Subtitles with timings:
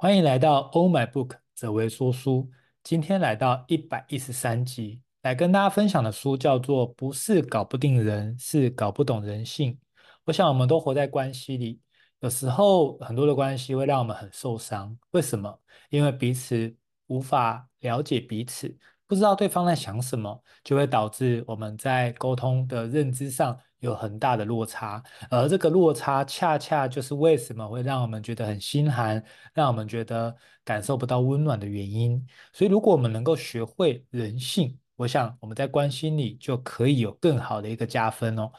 [0.00, 2.48] 欢迎来到 Oh My Book 哲维说书，
[2.84, 9.72] 今天来到一百一十三集，来跟大家分享的书叫做《不是搞不定人，是搞不懂人性》。
[10.24, 11.80] 我想我们都活在关系里，
[12.20, 14.96] 有时候很多的关系会让我们很受伤。
[15.10, 15.60] 为什么？
[15.90, 16.72] 因为彼此
[17.08, 18.72] 无法了解彼此，
[19.04, 23.58] 不知道对方在想什么，就会导致我们在沟通的认知上。
[23.80, 29.22] 有很大的落差，而这个落差恰恰就是为什么会让我们觉得很心寒，
[29.54, 30.34] 让我们觉得
[30.64, 32.24] 感受不到温暖的原因。
[32.52, 38.50] 所以，如果我们能够学会人性，我想我们在关心里就可以有更好的一个加分哦。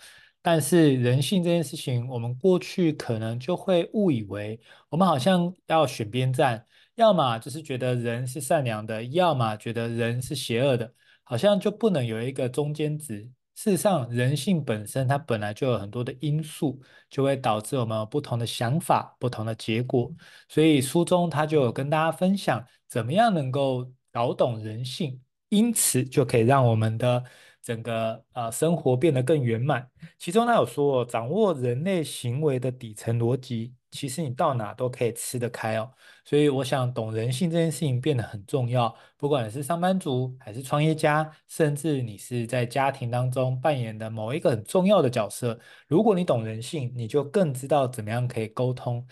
[0.42, 4.58] 但是，人性这件事情，我们过去可能就会误以为，
[4.90, 13.30] 我们好像要选边站，要么就是觉得人是善良的，要么觉得人是邪恶的，好像就不能有一个中间值。
[13.62, 20.10] 事实上，人性本身它本来就有很多的因素，就会导致我们有不同的想法、不同的结果。
[20.48, 27.22] 所以书中他就有跟大家分享，怎么样能够搞懂人性，因此就可以让我们的
[27.62, 29.86] 整个呃生活变得更圆满。
[30.18, 33.74] 其中他有说，掌握人类行为的底层逻辑。
[33.92, 35.92] 其实你到哪都可以吃得开哦，
[36.24, 38.96] 所以我想懂人性这件事情变得很重要。
[39.18, 49.06] 不管是上班族还是创业家，甚至你是在家庭当中扮演的某一个很重要的角色，如果你懂人性，你就更知道怎么样可以沟通。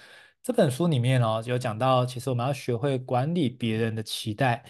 [0.43, 4.63] 这本书里面哦，有讲到，其实我们要学会管理别人的期待。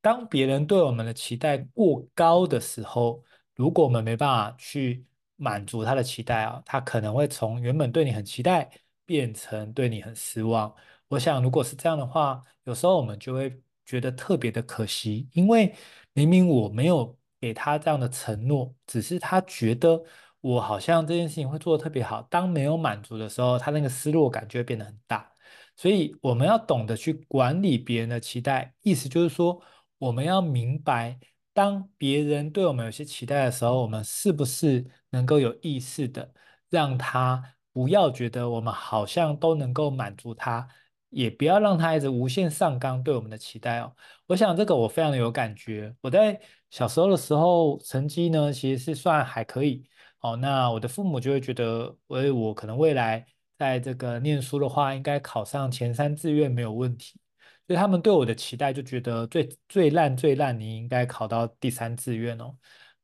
[0.00, 3.22] 当别人对我们的期待过高的时候，
[3.54, 5.04] 如果我们没办法去
[5.36, 8.70] 满足他的期待啊，他可能会从原本对你很期待。
[9.10, 10.72] 变成对你很失望。
[11.08, 15.74] 我想，如果是这样的话，有时候我们就会觉得特别的可惜，因为
[16.12, 20.00] 明明我没有给他这样的承诺，只是他觉得
[20.40, 22.22] 我好像这件事情会做得特别好。
[22.30, 25.28] 当没有满足的时候，他那个失落感就会变得很大。
[25.74, 29.60] 所以，我们要懂得去管理别人的期待，意思就是说，
[29.98, 31.18] 我们要明白，
[31.52, 36.32] 当别人对我们有些期待的时候，我们是不是能够有意识的
[36.68, 37.56] 让他。
[37.72, 40.66] 不要觉得我们好像都能够满足他，
[41.08, 43.94] 也不要让他一直无限上纲对我们的期待哦。
[44.26, 45.94] 我想这个我非常的有感觉。
[46.00, 49.84] 我在小时候的时候成绩呢，其实是算还可以
[50.20, 50.36] 哦。
[50.36, 53.24] 那我的父母就会觉得，我我可能未来
[53.58, 57.20] 在这个念书的话，应该考上前三志愿没有问题。
[57.66, 62.56] 所以他们对我的期待就觉得最最烂最烂，你应该考到第三志愿哦。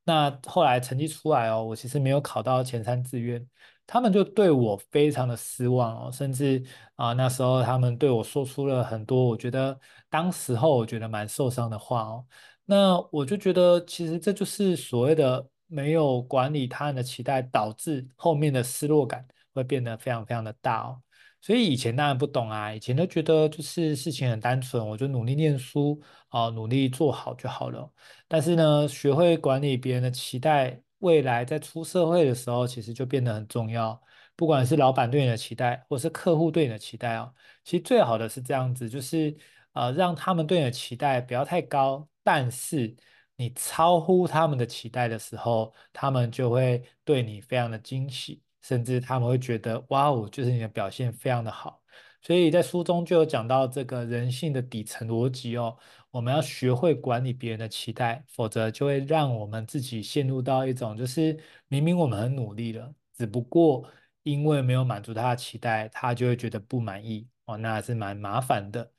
[0.03, 3.45] 那后来成绩出来哦，我其实没有考到前三志愿。
[3.87, 6.61] 他们就对我非常的失望哦，甚至
[6.95, 12.25] 啊、那时候他们对我说出了很多我觉得当时候我觉得蛮受伤的话哦。
[12.65, 21.01] 那我就觉得其实这就是所谓的没有管理他人的期待，导致后面的失落感会变得非常非常的大哦。
[21.39, 27.89] 所以以前当然不懂啊，以前都觉得就是事情很单纯，我就努力念书啊、努力做好就好了。
[28.27, 30.81] 但是呢，学会管理别人的期待。
[30.99, 34.01] 未来在出社会的时候，其实就变得很重要。
[34.35, 39.35] 不管是老板对你的期待，或是客户对你的期待哦，其实最好的是这样子，就是
[39.73, 42.95] 呃，让他们对你的期待不要太高，但是
[43.35, 51.81] 你超乎他们的期待的时候，他们就会对你非常的惊喜，甚至他们会觉得哇哦，就是你的表现非常的好。
[52.21, 55.77] 所以在书中就有讲到这个人性的底层逻辑哦。
[56.11, 61.37] 我们要学会管理别人的期待，否则就会让我们自己陷入到一种，就是
[61.67, 63.87] 明明我们很努力了，只不过
[64.23, 68.91] 因为没有满足他的期待，他就会觉得不满意哦，那还是蛮麻烦的。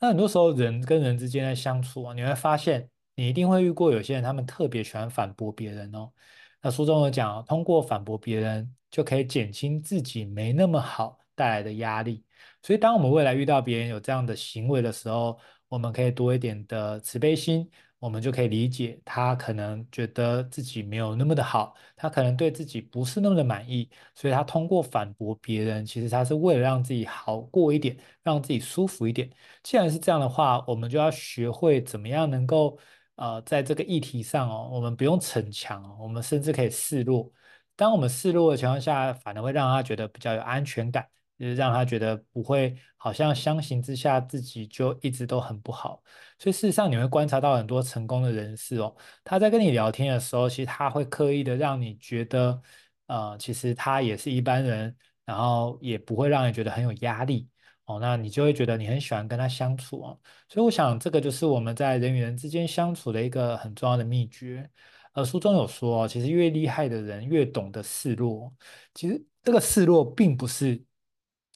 [0.00, 6.12] 那很多时候人跟人之间的相处啊，你会发现你一定会遇过有些人，他们特别喜欢反驳别人哦。
[6.60, 12.24] 那书中有讲，通过反驳别人就可以减轻自己没那么好带来的压力。
[12.62, 15.38] 所以当我们未来遇到别人有这样的行为的时候，
[15.74, 17.68] 我们可以多一点的慈悲心，
[17.98, 29.28] 我们就可以理解他可能觉得自己没有那么的好，他可能对自己不是那么的满意，所以他通过反驳别人，其实他是为了让自己好过一点，让自己舒服一点。
[29.64, 32.78] 既然是这样的话，我们就要学会怎么样能够
[33.16, 37.32] 呃，在这个议题上哦，我们不用逞强，我们甚至可以示弱。
[37.74, 41.08] 当我们示弱的情况下，反而会让他觉得比较有安全感。
[41.38, 46.02] 就是让他觉得不会，好像相形之下自己就一直都很不好。
[46.38, 48.94] 所以事实上你会观察到很多成功的人士哦，
[49.24, 52.62] 他在跟你聊天的时候，其实他会刻意的让你觉得，
[53.06, 57.48] 呃，其实他也是一般人，然后也不会让你觉得很有压力
[57.86, 57.98] 哦。
[58.00, 60.20] 那你就会觉得你很喜欢跟他相处哦。
[60.48, 64.68] 所以我想这个就是我们在人与人之间相处的一个很重要的秘诀。
[65.14, 68.52] 呃，书中有说，其实越厉害的人越懂得示弱。
[68.94, 70.82] 其实这个示弱并不是。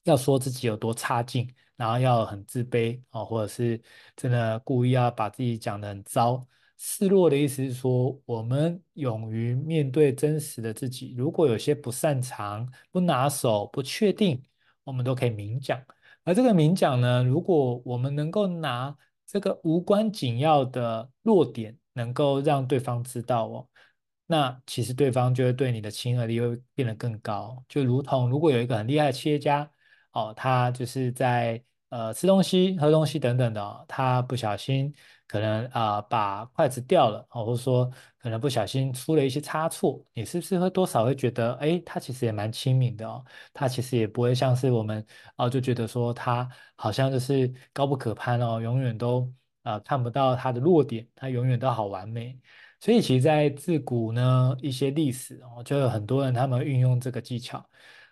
[0.09, 3.81] 要说自己有多差劲，然后要很自卑哦，或者是
[4.17, 6.47] 真的故意要把自己讲得很糟。
[6.77, 11.13] 示弱的意思是说，我们勇于面对真实的自己。
[11.17, 14.41] 如果有些不擅长、不拿手、不确定，
[14.85, 15.81] 我们都可以明讲。
[16.25, 18.97] 而这个明讲呢，如果我们能够拿
[19.27, 23.69] 这个无关紧要的弱点，能够让对方知道哦，
[24.27, 27.63] 那其实对方就会对你的亲和力会变得更高。
[27.69, 29.69] 就如同如果有一个很厉害的企业家
[30.13, 34.95] 哦，他就是在呃吃东西、喝东西等等的，他不小心。
[35.31, 37.85] 可能啊、把筷子掉了，或者说
[38.19, 43.23] 可能不小心出了一些差错，你是不是会多少会觉得，哎，他其实也蛮亲民的哦，
[43.53, 45.05] 他其实也不会像是我们
[45.37, 49.31] 哦，就觉得说他好像就是高不可攀哦，永远都
[49.65, 52.41] 啊、呃、看不到他的弱点，他永远都好完美。
[52.81, 57.63] 所以其实，在自古呢，一些历史哦，就有很多人他们运用这个技巧，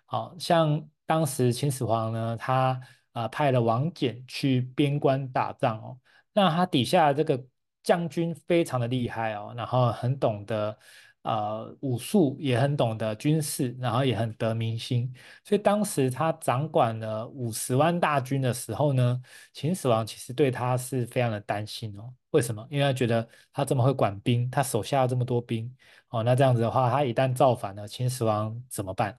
[0.05, 2.79] 好、哦、像当时秦始皇呢，他
[3.13, 5.97] 啊、呃、派了王翦去边关打仗哦。
[6.33, 7.43] 那他底下这个
[7.81, 10.77] 将军非常的厉害哦，然后很懂得
[11.23, 15.11] 呃武术，也很懂得军事，然后也很得民心。
[15.43, 19.21] 所以当时他掌管了五十万大军的时候呢，
[19.53, 22.13] 秦始皇其实对他是非常的担心哦。
[22.31, 22.67] 为什么？
[22.69, 25.73] 因为他觉得他这么会管兵，他手下这么多兵
[26.09, 29.17] 哦，那这样子的话，他一旦造反了，秦始皇怎么办？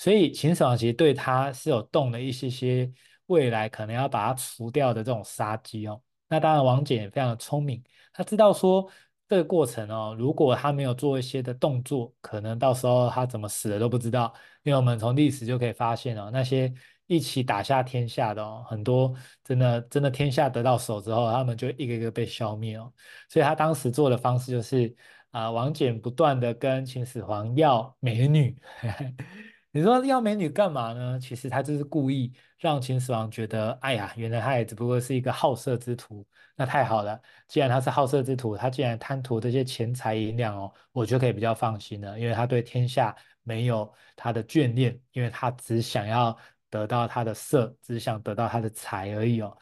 [0.00, 2.90] 所以秦始皇其实对他是有动了一些些
[3.26, 6.00] 未来可能要把他除掉的这种杀机哦。
[6.26, 8.90] 那当然，王翦也非常的聪明，他知道说
[9.28, 14.32] 这个过程哦，如果他没有做一些的动作，可能到时候他怎么死的都不知道。
[14.62, 16.72] 因为我们从历史就可以发现哦，那些
[17.06, 19.14] 一起打下天下的哦，很多
[19.44, 22.90] 真的真的天下得到手之后，他们就一个一个被消灭哦。
[23.28, 24.96] 所以他当时做的方式就是
[25.30, 28.56] 啊、王翦不断的跟秦始皇要美女。
[29.72, 31.18] 你说要美女干嘛呢？
[31.20, 36.26] 其实他就是故意让秦始皇觉得，哎呀，原来他也只不过是一个好色之徒。
[36.56, 43.14] 那太好了，既然他是好色之徒，他既然贪图这些钱财银两哦，我就可以比较放心了，因为他对天下
[43.44, 46.36] 没有他的眷恋，因为他只想要
[46.68, 49.56] 得到他的色，只想得到他的财而已哦。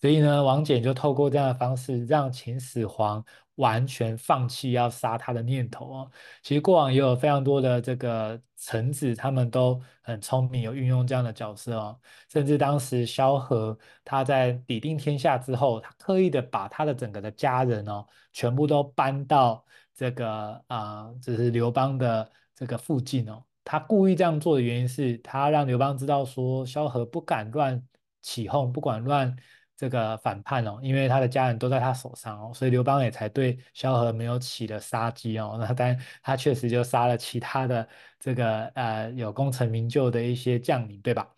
[0.00, 3.24] 所以呢，王翦就透过这样的方式，让秦始皇。
[3.56, 6.10] 完全放弃要杀他的念头哦。
[6.42, 11.98] 其实过往也有非常多的这个臣子，他们都很聪明，有运用这样的角色哦。
[12.28, 19.64] 甚至当时萧何他在抵定天下之后，他刻意的把他的整个的家人哦，全部都搬到
[19.94, 23.44] 这个啊，呃，就是刘邦的这个附近哦。
[23.64, 27.80] 他故意这样做的原因是他让刘邦知道说，萧何不敢乱
[28.20, 29.36] 起哄，不敢乱。
[29.82, 35.56] 这个反叛哦，因为他的家人都在他手上哦，所以刘邦也才对萧何没有起了杀机哦。
[35.58, 37.88] 那当然，他确实就杀了其他的
[38.20, 41.28] 这个呃有功成名就的一些将领，对吧？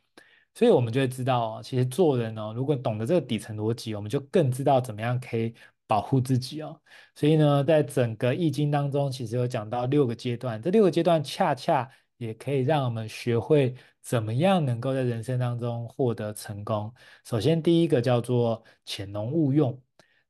[0.53, 5.55] 所以我们就会知道哦，其实做人哦，如果懂得这个底层逻辑，我们就更知道怎么样可以
[5.87, 6.79] 保护自己哦。
[7.15, 13.75] 所以呢，在整个易经当中，其实有讲到六个阶段，这六个阶段恰恰也可以让我们学会。
[14.05, 16.93] 怎么样能够在人生当中获得成功？
[17.25, 19.81] 首先，第一个叫做潜龙勿用，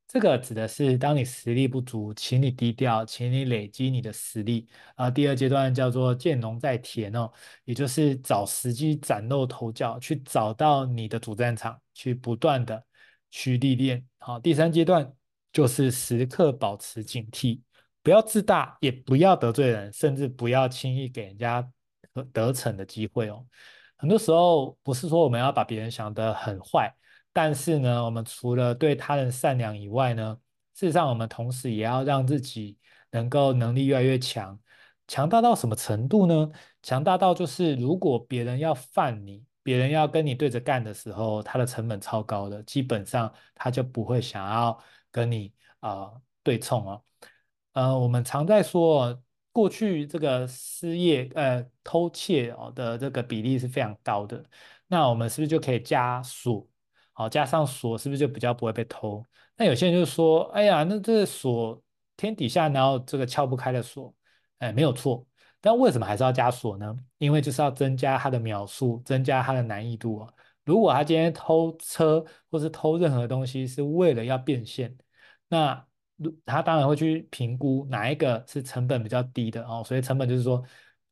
[0.07, 4.69] 这个指的是当你实力不足，请你低调，请你累积你的实力。
[4.95, 7.29] 啊，第二阶段叫做见龙在田哦，
[7.65, 12.81] 也就是找时机崭露头角，去找到你的主战场，去不断的
[13.33, 14.07] 去历练。
[14.19, 15.13] 好，第三阶段
[15.53, 17.61] 就是时刻保持警惕，
[18.05, 21.69] 不要自大，也不要得罪人，甚至不要轻易给人家。
[22.33, 23.45] 得逞的机会哦，
[23.97, 26.95] 很多时候不是说我们要把别人想得很坏，
[27.33, 30.39] 但是呢，我们除了对他人善良以外呢，
[30.75, 32.79] 事实上我们同时也要让自己
[33.11, 34.59] 能够能力越来越强，
[35.09, 36.51] 强大到什么程度呢？
[36.83, 44.79] 强大到就是如果别人要犯你，别人要跟你对着干的时候，他的成本超高的，基本上他就不会想要
[45.11, 47.05] 跟你啊、对冲哦。
[47.73, 49.21] 呃，我们常在说。
[49.55, 54.45] 过去这个失业呃偷窃哦的这个比例是非常高的，
[54.89, 56.67] 那我们是不是就可以加锁？
[57.13, 59.25] 好，加上锁是不是就比较不会被偷？
[59.57, 61.81] 那有些人就说，哎呀，那这个锁
[62.17, 64.13] 天底下哪有这个撬不开的锁？
[64.59, 65.25] 哎，没有错，
[65.61, 66.93] 但为什么还是要加锁呢？
[67.19, 70.35] 因为就是要增加它的秒数，增加它的难易度哦。
[70.65, 74.99] 如果他今天偷车或是偷任何东西是为了要变现，
[75.49, 75.87] 那。
[76.47, 80.63] 他当然会去评估哪一个是成本比较低的哦，所以成本就是说，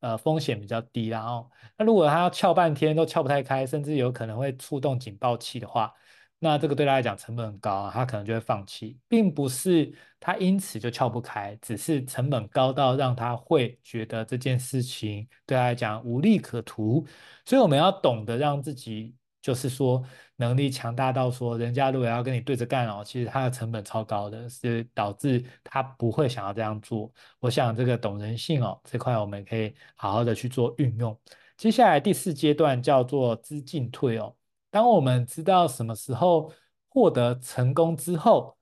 [0.00, 5.92] 呃，风险比较低，然后那如果他要撬半天都撬不太开，甚至有可能会触动警报器的话，
[6.38, 17.06] 那这个对他来讲成本很高，他可能就会放弃，并不是他因此就撬不开，只是成本高到让他会觉得这件事情对他来讲无利可图，
[17.44, 20.02] 所以我们要懂得让自己就是说
[20.42, 27.08] 能力强大到说，人家如果要跟你对着干哦，其实他的成本超高的，是导致他不会想要这样做。
[27.38, 31.16] 我想这个懂人性哦，这块我们可以好好的去做运用。
[31.56, 34.34] 接下来第四阶段叫做知进退哦。
[34.68, 36.52] 当我们知道什么时候
[36.88, 38.56] 获得成功之后，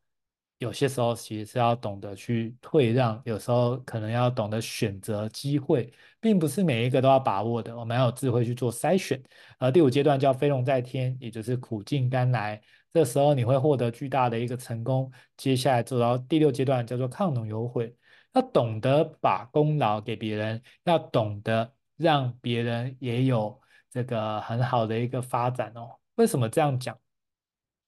[0.61, 5.91] 有些时候其实是要懂得去退让，有时候可能要懂得选择机会，
[6.21, 7.75] 并不是每一个都要把握的。
[7.75, 9.19] 我们要有智慧去做筛选。
[9.59, 12.61] 而第五阶段叫飞龙在天，也就是苦尽甘来。
[12.93, 15.11] 这时候你会获得巨大的一个成功。
[15.39, 17.97] 接下来走到第六阶段叫做抗龙有悔，
[18.35, 23.59] 要懂得把功劳给别人，要懂得让别人也有
[23.91, 25.97] 这个很好的一个发展哦。
[26.17, 26.95] 为什么这样讲？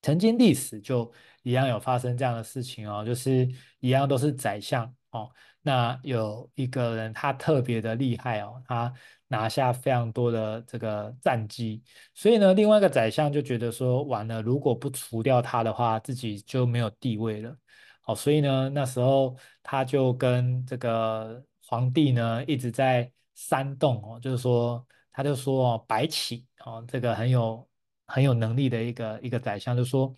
[0.00, 3.48] 曾经历史就一样有发生这样的事情哦，就是
[3.80, 5.30] 一样都是宰相哦。
[5.60, 8.92] 那有一个人他特别的厉害哦，他
[9.28, 11.82] 拿下非常多的这个战绩，
[12.14, 17.56] 所以呢，另外一个宰相就觉得说，完了，如果不除掉他的话，自己就没有地位了。
[18.04, 27.66] 哦，所以呢，那时候他就跟这个皇帝呢一直在煽动哦，就是说，他就说哦，白起哦，这个很有。
[28.04, 30.14] 很有能力的一个一个宰相，就说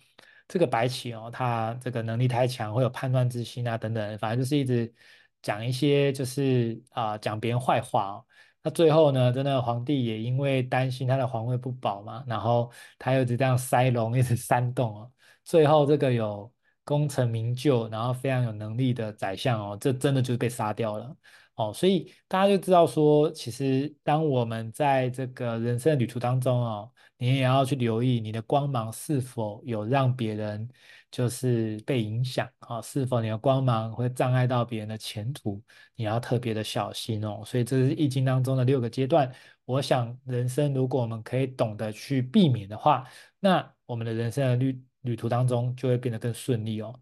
[0.47, 4.93] 这个白起哦，他这个能力太强，会有叛乱之心啊，等等，反正就是一直
[5.41, 8.25] 讲一些就是啊、呃、讲别人坏话哦。
[8.63, 15.11] 那最后呢，真的皇帝也因为担心他的皇位不保嘛，然后他又一直这样塞龙，一直煽动哦。
[15.43, 16.51] 最后这个有
[16.83, 21.15] 功成名就，然后非常有能力的宰相哦，这真的就被杀掉了。
[21.55, 30.67] 哦，所以大家就知道说，其实当我们在这个人生的旅途当中哦，你也要去留意你的光芒是否有让别人
[31.09, 35.61] 就是被影响啊，是否你的光芒会障碍到别人的前途，
[35.95, 37.41] 你要特别的小心哦。
[37.45, 39.33] 所以这是易经当中的六个阶段。
[39.63, 43.07] 我想人生如果我们可以懂得去避免的话，
[43.39, 46.93] 那我们的人生的旅旅途当中就会变得更顺利哦。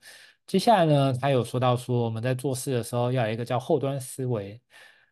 [0.46, 4.62] 接下来呢，他有说到说我们在做事的时候要有一个叫后端思维。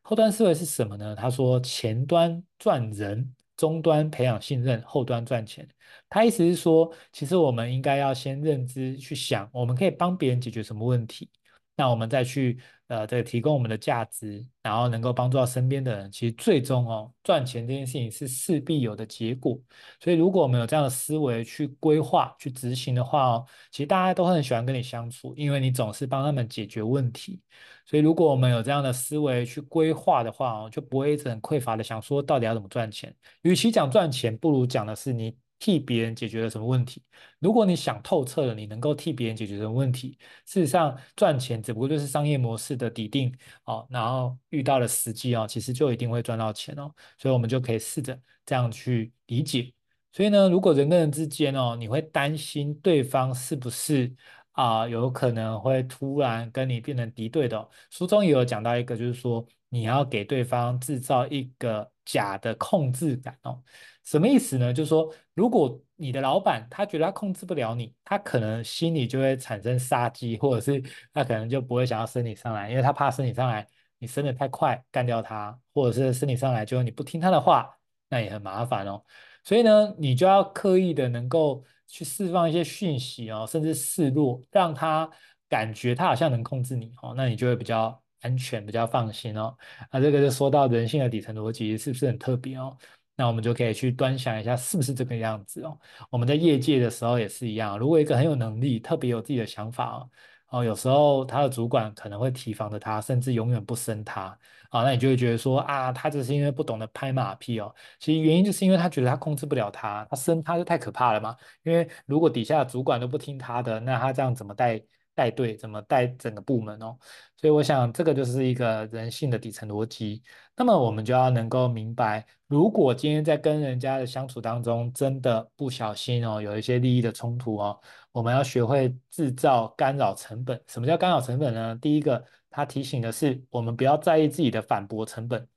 [0.02, 1.16] 后端思维是什么呢？
[1.16, 5.68] 他说前端赚人，中端培养信任，后端赚钱。
[6.10, 11.30] 他意思是说，其实我们应该要先认知去想，我们可以帮别人解决什么问题，
[11.76, 12.60] 那我们再去。
[12.92, 19.58] 呃，这个提供我们的价值，然后能够帮助到身边的人，其实最终哦，赚钱这件事情是势必有的结果。
[19.98, 27.40] 所以，如果我们有这样的思维去规划、去执行的话哦，其实大家都很喜欢跟你相处，因为你总是帮他们解决问题。
[27.86, 33.16] 所以，如果我们有这样的思维去规划的话哦，就不会一直很匮乏的想说到底要怎么赚钱。
[33.44, 35.34] 与其讲赚钱，不如讲的是你。
[35.62, 37.04] 替别人解决了什么问题？
[37.38, 40.18] 如果你想透彻了，你能够替别人解决什么问题？
[40.48, 43.32] 事实上，赚钱只不过就是商业模式的底定
[43.66, 46.92] 哦，然后遇到了时机哦，其实就一定会赚到钱哦。
[47.20, 49.72] 所以，我们就可以试着这样去理解。
[50.12, 54.14] 所以呢，如果人跟人之间哦，你会担心对方是不是
[54.54, 57.70] 啊、有可能会突然跟你变成敌对的？
[57.90, 63.64] 书中也有讲到一个，就是说你要给对方制造一个假的控制感哦。
[64.04, 64.74] 什么意思呢？
[64.74, 73.68] 就是说，如果你的老板他觉得他控制不了你，他可能心里就会产生杀机，或者是他可能就不会想要升你上来，因为他怕升你上来，
[74.00, 77.78] 你升得太快干掉他，或者是升你上来就你不听他的话，
[78.10, 79.04] 那也很麻烦哦。
[79.44, 85.10] 所以呢，你就要刻意的能够去释放一些讯息哦，甚至示弱，让他
[85.48, 89.56] 感觉他好像能控制你哦，那你就会比较安全，比较放心哦。
[89.92, 92.76] 那这个就说到人性的底层逻辑是不是很特别哦？
[93.22, 95.78] 那我们就可以去端详一下，是不是这个样子哦？
[96.10, 100.10] 我们在业界的时候也是一样，如果一个很有能力、特别有自己的想法哦，
[100.50, 104.36] 哦，有时候他的主管可能会提防着他，甚至永远不升他
[104.72, 107.72] 啊，那你就会觉得说啊，他只是因为不懂得拍马屁哦。
[108.00, 111.38] 其实原因就是因为他觉得他控制不了他，他升他就太可怕了嘛。
[111.62, 114.82] 因为如果底下的主管都不听他的，那他这样怎么带？
[115.14, 116.98] 带队怎么带整个部门哦？
[117.38, 120.24] 所以我想这个就是一个人性的底层逻辑。
[120.56, 127.80] 那么我们就要能够明白，如果今天在跟人家的相处当中，真的不小心哦，有一些利益的冲突哦，
[128.12, 130.62] 我们要学会制造干扰成本。
[130.68, 131.76] 什么叫干扰成本呢？
[131.82, 135.48] 第一个，他提醒的是我们不要在意自己的反驳成本。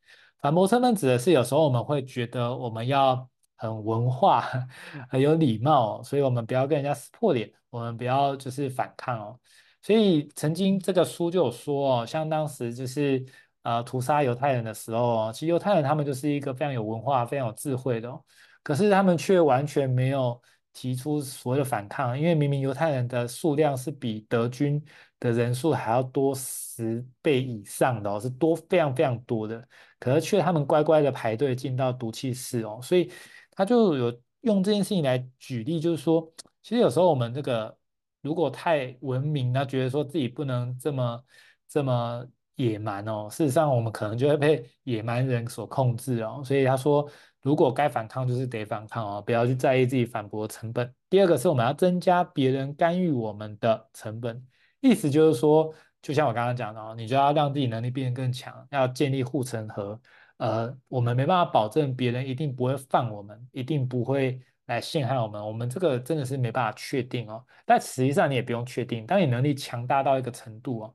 [0.41, 4.45] 反驳成本指的是有时候我们会觉得我们要很文化、
[5.11, 7.51] 很有礼貌，所以我们不要跟人家撕破脸。
[7.71, 9.41] 我们不要就是反抗哦，
[9.83, 13.25] 所以曾经这个书就有说哦，像当时就是
[13.63, 18.23] 呃屠杀犹太人的时候哦，其实犹太人他们就是一个非常有文化、非常有智慧的哦，
[18.63, 20.41] 可是他们却完全没有
[20.73, 24.81] 提出所谓的反抗，因为明明犹太人的数量是比德军
[25.19, 29.67] 的人数还要多十倍以上的哦，是多非常非常多的，
[29.99, 33.11] 可是却他们乖乖的排队进到毒气室哦，所以
[33.55, 34.21] 他就有。
[34.45, 36.31] 用这件事情来举例，就是说，
[36.63, 37.75] 其实有时候我们这个
[38.21, 41.25] 如果太文明，那觉得说自己不能这么
[41.67, 42.23] 这么
[42.57, 46.43] 野蛮哦，事实上我们可能就会被野蛮人所控制哦。
[46.45, 50.95] 所以他说，如果该反抗就是得反抗哦，不要去在意自己反驳成本。
[51.09, 54.47] 第二个是我们要增加别人干预我们的成本，
[54.81, 59.99] 意思就是说，就像我刚刚讲的哦，你就要让自己能力变得更强，要建立护城河。
[60.39, 65.45] 呃，我们没办法保证别人一定不会犯我们，一定不会来陷害我们。
[65.45, 67.45] 我们这个真的是没办法确定哦。
[67.65, 70.95] 但实际上你也不用确定，当你能力强大到一个程度哦，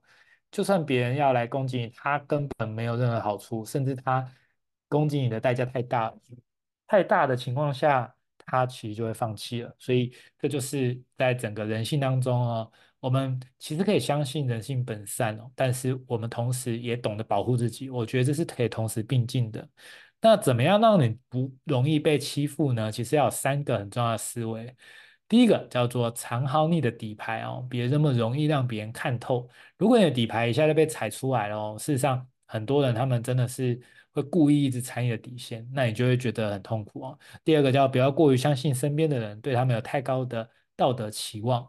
[0.51, 4.29] 就算别人要来攻击你，他根本没有任何好处，甚至他
[4.87, 6.13] 攻击你的代价太大，
[6.87, 8.13] 太大的情况下，
[8.49, 9.75] 他其实就会放弃了。
[9.77, 12.71] 所以这就是在整个人性当中哦。
[12.99, 17.89] 我们其实可以相信人性本善哦，但是我们同时也懂得保护自己。
[17.89, 19.65] 我觉得这是可以同时并进的。
[20.19, 22.91] 那怎么样让你不容易被欺负呢？
[22.91, 24.75] 其实要有三个很重要的思维。
[25.29, 29.47] 第一个叫做藏好你的底牌哦，别这么容易让别人看透。
[29.77, 33.79] 如果你的底牌一下就被踩出来了哦，事实上很多人他们真的是
[34.21, 37.19] 会故意一直踩你的底线，那你就会觉得很痛苦哦。
[37.43, 41.65] 第二个叫不要过于相信身边的人，对他们有太高的道德期望。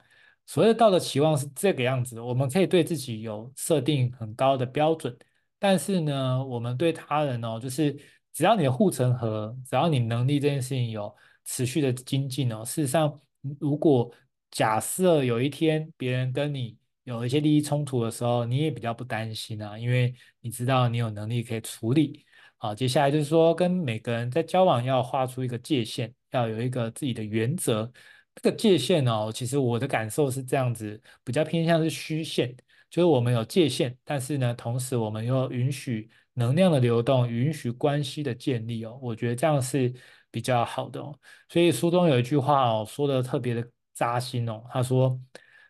[0.46, 5.16] 所谓的道德期望是这个样子，我们可以对自己有设定很高的标准，
[5.60, 7.96] 但是呢，我们对他人哦，就是
[8.32, 11.14] 只要你的护城河，只要你能力这件事情有
[11.44, 13.20] 持续的精进哦，事实上，
[13.60, 14.12] 如果
[14.50, 22.24] 假设有一天别人跟你有一些利益冲突的时候，你也比较不担心啊，因为你知道你有能力可以处理。
[22.62, 27.90] 好，接下来就是说，跟每个人在交往要画出一个界限，要有一个自己的原则。
[28.34, 32.54] 这个界限哦，其实我的感受是这样子，比较偏向是虚线，
[32.90, 39.90] 就是我们有界限，但是呢，同时我们又允许能量的流动，允许关系的建立哦，我觉得这样是
[40.30, 41.18] 比较好的哦。
[41.48, 45.18] 所以书中有一句话哦，说的特别的扎心哦，他说，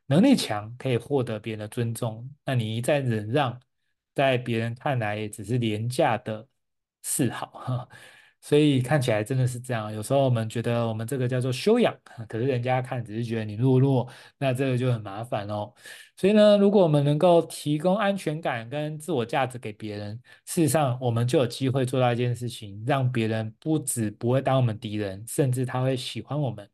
[0.06, 3.60] 能力强可以获得别人的尊重，那你一再忍让，
[4.12, 6.48] 在别人看来也只是廉价的
[7.02, 7.88] 示好 哈。
[8.42, 11.94] 所以看起来真的是这样，有时候我们觉得我们这个叫做修养，
[12.26, 14.08] 可是人家看只是觉得你懦弱，
[14.38, 15.70] 那这个就很麻烦哦。
[16.16, 26.66] 所以呢，如果我们能够提供安全感跟自我价值给别人，事实上我们就有机会做到一件事情，让别人不止不会当我们敌人，甚至他会喜欢我们。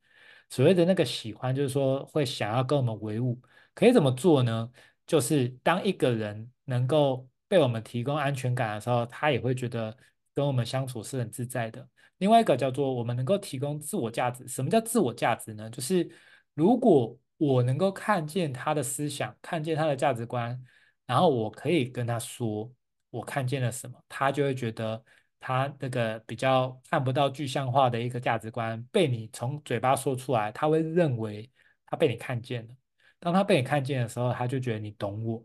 [0.49, 3.41] 所谓的那个喜欢，就是说会想要跟我们为伍。
[3.75, 4.71] 可以怎么做呢？
[5.05, 9.97] 就是当一个人能够被我们提供安全感的时候，他也会觉得。
[10.37, 11.89] 跟我们相处是很自在的。
[12.19, 14.47] 另外一个叫做我们能够提供自我价值。
[14.47, 15.69] 什么叫自我价值呢？
[15.71, 16.09] 就是
[16.55, 20.63] 如果我能够看见他的思想，看见他的价值观，
[21.07, 22.71] 然后我可以跟他说
[23.09, 25.03] 我看见了什么，他就会觉得
[25.41, 31.51] 他那个比较看不到具象化的一个价值观被你从嘴巴说出来，他会认为
[31.87, 32.75] 他被你看见了。
[33.19, 35.43] 当他被你看见的时候，他就觉得你懂我。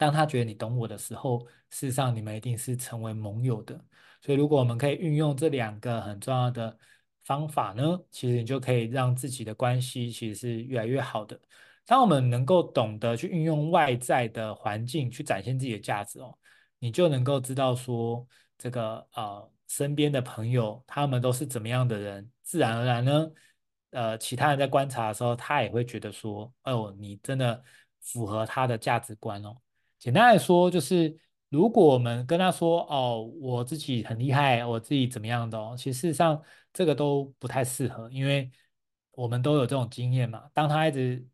[0.00, 3.78] 当他觉得你懂我的时候，事实上你们一定是成为盟友的。
[4.22, 6.74] 所以，如果我们可以运用这两个很重要的
[7.24, 11.38] 方法呢，其实你就可以让自己的关系其实是越来越好的。
[11.84, 16.34] 当我们能够懂得去运用外在的环境去展现自己的价值哦，
[16.78, 23.30] 你就能够知道说这个呃身边的朋友他们都是怎么样的人，自然而然呢，
[23.90, 27.62] 呃其他人在观察的时候，他也会觉得说，哦，你真的
[28.00, 29.54] 符合他的价值观哦。
[30.00, 31.16] 简单来说，就是
[31.50, 38.50] 如果我们跟他说：“哦，我自己很厉害，我自己怎么样的哦。”其实事实上这个都不太适合，因为
[39.12, 40.50] 我们都有这种经验嘛。
[40.54, 41.24] 当他一直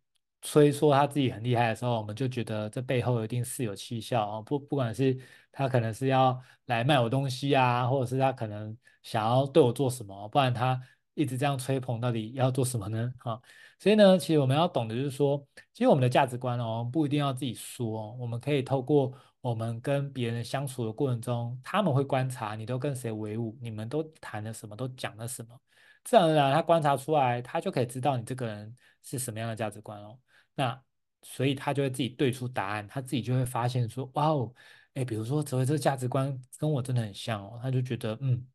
[0.42, 4.42] 吹说他自己很厉害的时候，我们就觉得这背后一定是有蹊跷哦。
[4.42, 5.16] 不，不管是
[5.52, 10.80] 他可能是要来卖我东西啊，或者是他可能想要对我做什么，不然他
[11.16, 13.12] 一直这样吹捧，到底要做什么呢？
[13.18, 13.40] 哈。
[13.78, 25.60] 所以呢，其实我们要懂的就是说，其实我们的价值观哦，不一定要自己说，我们可以透过我们跟别人相处的过程中，他们会观察你都跟谁为伍，你们都谈了什么，都讲了什么，
[26.04, 30.18] 自然而然他观察出来，他就可以知道你这个人是什么样的价值观哦。
[30.54, 30.80] 那
[31.22, 34.54] 所以他就会自己对出答案，他自己就会发现说，哇哦，
[34.94, 38.46] 哎，比如说哲维这个价值观跟我真的很像哦，他就觉得嗯。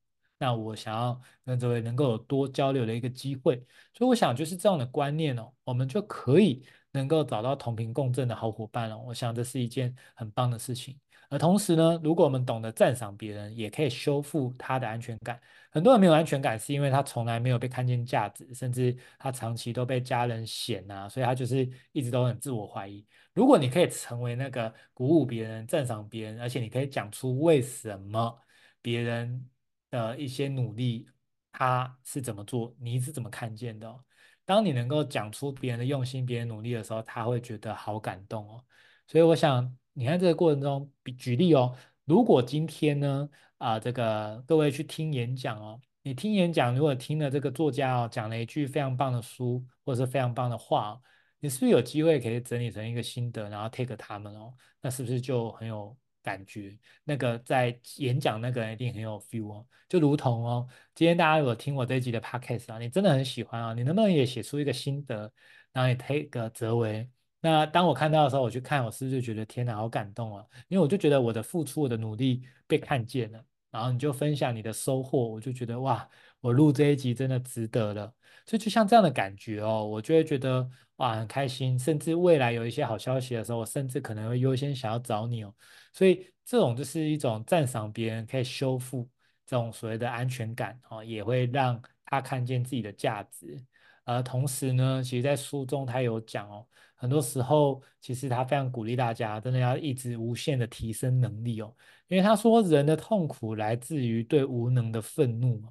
[0.41, 8.97] 那我想要跟这位能够有多交流的一个机会，所以我想就是这样的观念哦，我们就可以能够找到同频共振的好伙伴了。
[8.97, 10.97] 我想这是一件很棒的事情。
[11.29, 15.39] 而同时呢，如果我们懂得赞赏别人，也可以修复他的安全感。
[15.69, 23.05] 很多人没有安全感，是因为他从来没有被看见价值，甚至他长期都被家人嫌啊，所以他就是一直都很自我怀疑。
[23.35, 28.35] 如果你可以成为那个鼓舞别人、赞赏别人，而且你可以讲出为什么
[28.81, 29.47] 别人。
[29.91, 31.05] 的一些努力
[31.51, 34.03] 他是怎么做，你是怎么看见的哦？
[34.45, 38.63] 当你能够讲出别人的用心、别人努力的时候，他会觉得好感动哦。
[39.05, 41.75] 所以我想，你看这个过程中，比举例哦，
[42.05, 50.99] 如果今天呢，啊、呃，这个各位去听演讲哦，你听演讲，如果听了这个作家哦讲了一句非常棒的书，或者是非常棒的话，
[51.39, 54.53] 你是不是有机会可以整理成一个心得，然后 take 他们哦？
[54.81, 55.95] 那是不是就很有？
[56.23, 65.31] 感觉那个在演讲那个人一定很有 feel 哦，就如同哦，今天大家如果听我这一集的 podcast 啊，你真的很喜欢啊，你能不能也写出一个心得，
[65.71, 67.09] 然后也 take 个则为？
[67.39, 70.45] 那当我看到的时候，我去看，我是不是觉得天哪，好感动啊？
[70.67, 76.07] 因为我就觉得我的付出、我的努力被看见了，然后你就分享你的收获，我就觉得哇，
[76.39, 78.13] 我录这一集真的值得了。
[78.45, 85.53] 所以就像这样的感觉哦，我就会觉得哇，很开心，甚至未来有一些好消息的时候，我甚至可能会优先想要找你哦。
[85.93, 89.07] 所以这种就是一种赞赏别人可以修复
[89.45, 93.57] 这种所谓的安全感哦，也会让他看见自己的价值。
[94.03, 101.73] 而同时呢，其实在书中他有讲哦，很多时候其实他非常鼓励大家，真的要一直无限的提升能力哦，
[102.07, 105.63] 因为他说人的痛苦来自于对无能的愤怒。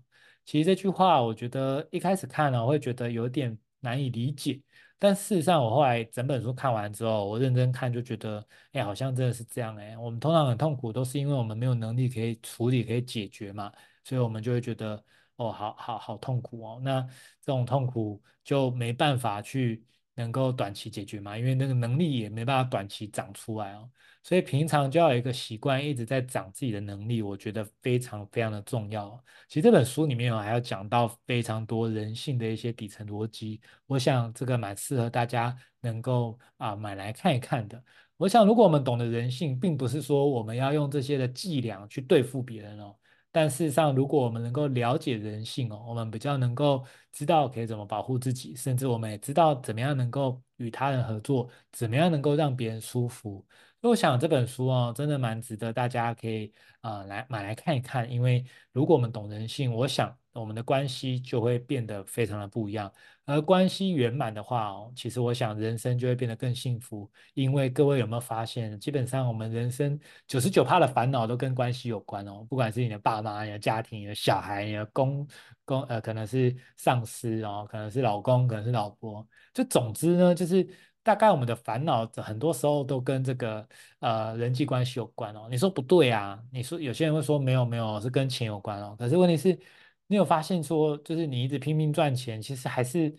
[0.44, 4.60] 其实这句话我觉得一开始看了，我会觉得有点难以理解。
[4.98, 9.96] 但事实上，我后来整本书看完之后，我认真看就觉得，哎，好像真的是这样哎。
[9.96, 13.72] 我们通常很痛苦，都是因为我们没有能力可以处理、可以解决嘛，
[14.04, 15.02] 所以我们就会觉得，
[15.36, 16.80] 哦，好好好痛苦哦。
[16.84, 17.00] 那
[17.40, 19.82] 这种痛苦就没办法去
[20.20, 23.90] 能够短期解决嘛，因为那个能力也没办法短期长出来哦。
[24.22, 29.18] 所以平常就要有一个习惯，一直在长自己的能力，我觉得非常非常的重要。
[29.48, 37.82] 其实这本书里面还要讲到非常多人性的一些底层逻辑，我想这个蛮适合大家能够啊买来看一看的。
[38.18, 42.94] 我想如果我们懂得人性，并不是说我们要用这些的伎俩去对付别人哦。
[43.32, 53.46] 但事实上，如果我们能够了解人性哦，我们比较能够知道可以怎么保护自己，甚至我们也知道怎么样能够与他人合作，怎么样能够让别人舒服。
[53.82, 62.92] 我想这本书哦，真的蛮值得大家可以啊、呃、来买来看一看，因为如果我们懂人性，我想我们的关系就会变得非常的不一样。
[63.24, 67.10] 而关系圆满的话哦，其实我想人生就会变得更幸福。
[67.32, 75.26] 因为各位有没有发现，基本上我们人生九十九趴的烦恼都跟关系有关哦，不管是你的爸妈、你的家庭、你的小孩、你的公
[75.64, 80.68] 公呃，可能是上司哦，可能是老公，可能是老婆，就总之呢，就是。
[81.10, 83.68] 大概我们的烦恼很多时候都跟这个
[83.98, 85.48] 呃人际关系有关哦。
[85.50, 86.40] 你说不对啊？
[86.52, 88.94] 你说有些人会说没有没有，是跟钱有关哦。
[88.96, 89.58] 可是问题是，
[90.06, 93.12] 你有发现说，就是你一直拼命赚钱，其实还是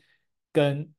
[0.53, 0.89] 跟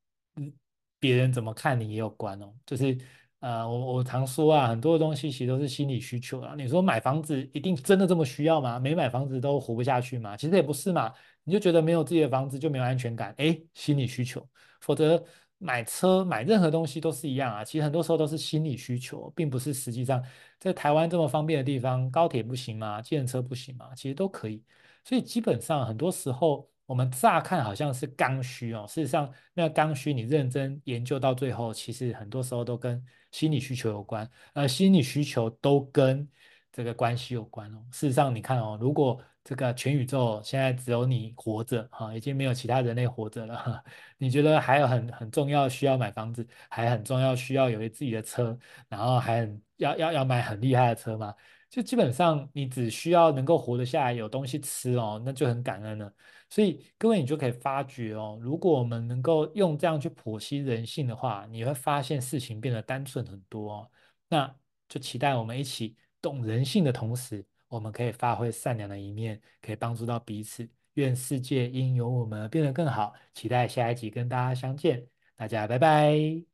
[0.98, 2.52] 别人怎么看你也有关哦。
[2.66, 2.98] 就是
[3.40, 6.54] 呃我我常说啊，很多的东西其实都是心理需求啊。
[6.54, 8.78] 你说买房子一定真的这么需要吗？
[8.78, 10.36] 没买房子都活不下去吗？
[10.36, 11.10] 其实也不是嘛。
[11.44, 14.46] 你就觉得没有自己的房子就没有安全感，哎，心理需求，
[14.82, 15.24] 否则。
[15.64, 20.20] 买车买任何东西都是一样啊，其实很多时候都是心理需求，并不是实际上
[20.58, 23.00] 在台湾这么方便的地方，高铁不行吗？
[23.00, 23.94] 计程车不行吗？
[23.94, 24.60] 其实都可以。
[25.04, 36.28] 所以基本上很多时候我们乍看好像是刚需哦，事实上那刚需你认真研究到最后，其实很多时候都跟心理需求有关，而心理需求都跟
[36.72, 37.78] 这个关系有关哦。
[37.92, 43.82] 事实上你看哦，如果这个全宇宙现在只有你活着哈，已经没有其他人类活着了。
[44.16, 48.56] 你觉得还有很很重要需要买房子，还很重要需要有一自己的车，
[48.88, 51.34] 然后还很要要要买很厉害的车吗？
[51.68, 56.14] 就基本上你只需要能够活得下来，有东西吃哦，那就很感恩了。
[56.50, 63.90] 所以各位你就可以发觉哦，如果我们能够用这样去剖析人性的话，你会发现事情变得单纯很多哦。
[64.28, 64.54] 那
[64.88, 67.44] 就期待我们一起懂人性的同时。
[67.72, 70.68] 我们可以发挥善良的一面，可以帮助到彼此。
[70.94, 73.14] 愿世界因有我们而变得更好。
[73.32, 75.06] 期待下一集跟大家相见，
[75.36, 76.51] 大家拜拜。